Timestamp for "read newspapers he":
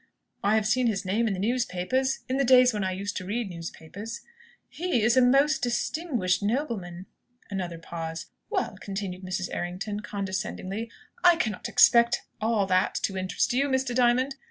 3.25-5.03